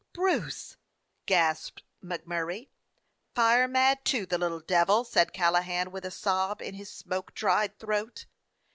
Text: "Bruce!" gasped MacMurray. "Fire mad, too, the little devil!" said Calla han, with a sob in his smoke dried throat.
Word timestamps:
"Bruce!" 0.13 0.77
gasped 1.27 1.83
MacMurray. 2.03 2.69
"Fire 3.35 3.67
mad, 3.67 4.03
too, 4.03 4.25
the 4.25 4.39
little 4.39 4.59
devil!" 4.59 5.03
said 5.03 5.31
Calla 5.31 5.61
han, 5.61 5.91
with 5.91 6.05
a 6.05 6.09
sob 6.09 6.59
in 6.59 6.73
his 6.73 6.89
smoke 6.91 7.35
dried 7.35 7.77
throat. 7.77 8.25